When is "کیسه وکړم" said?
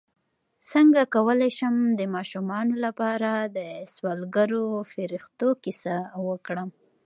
5.63-6.69